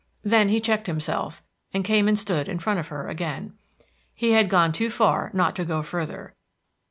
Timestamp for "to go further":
5.57-6.33